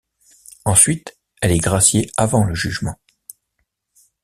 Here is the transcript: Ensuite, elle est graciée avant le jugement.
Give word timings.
Ensuite, 0.65 1.15
elle 1.43 1.51
est 1.51 1.59
graciée 1.59 2.09
avant 2.17 2.43
le 2.43 2.55
jugement. 2.55 2.97